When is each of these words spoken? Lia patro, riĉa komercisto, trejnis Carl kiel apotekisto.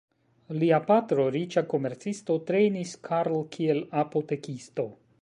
Lia 0.61 0.79
patro, 0.87 1.25
riĉa 1.35 1.63
komercisto, 1.75 2.39
trejnis 2.49 2.97
Carl 3.09 3.39
kiel 3.57 3.87
apotekisto. 4.05 4.93